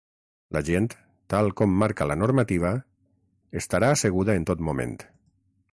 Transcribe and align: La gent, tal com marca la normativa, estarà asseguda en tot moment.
La 0.55 0.61
gent, 0.69 0.87
tal 1.33 1.51
com 1.61 1.75
marca 1.83 2.07
la 2.13 2.17
normativa, 2.23 2.73
estarà 3.63 3.95
asseguda 3.99 4.39
en 4.41 4.51
tot 4.53 4.67
moment. 4.71 4.99